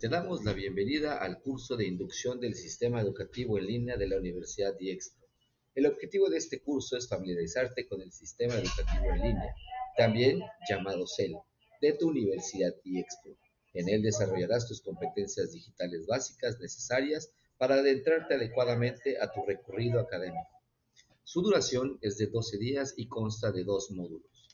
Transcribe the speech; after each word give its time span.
Te 0.00 0.08
damos 0.08 0.44
la 0.44 0.52
bienvenida 0.52 1.18
al 1.18 1.40
curso 1.40 1.76
de 1.76 1.84
inducción 1.84 2.38
del 2.38 2.54
sistema 2.54 3.00
educativo 3.00 3.58
en 3.58 3.66
línea 3.66 3.96
de 3.96 4.06
la 4.06 4.18
Universidad 4.18 4.76
Diexpo. 4.78 5.26
El 5.74 5.86
objetivo 5.86 6.30
de 6.30 6.36
este 6.36 6.60
curso 6.60 6.96
es 6.96 7.08
familiarizarte 7.08 7.88
con 7.88 8.00
el 8.00 8.12
sistema 8.12 8.54
educativo 8.54 9.06
en 9.12 9.22
línea, 9.22 9.56
también 9.96 10.40
llamado 10.70 11.04
CEL, 11.08 11.34
de 11.80 11.94
tu 11.94 12.10
Universidad 12.10 12.76
Diexpo. 12.84 13.36
En 13.74 13.88
él 13.88 14.02
desarrollarás 14.02 14.68
tus 14.68 14.82
competencias 14.82 15.50
digitales 15.50 16.06
básicas 16.06 16.60
necesarias 16.60 17.32
para 17.56 17.74
adentrarte 17.74 18.34
adecuadamente 18.34 19.20
a 19.20 19.32
tu 19.32 19.44
recorrido 19.44 19.98
académico. 19.98 20.62
Su 21.24 21.42
duración 21.42 21.98
es 22.02 22.18
de 22.18 22.28
12 22.28 22.56
días 22.58 22.94
y 22.96 23.08
consta 23.08 23.50
de 23.50 23.64
dos 23.64 23.90
módulos. 23.90 24.47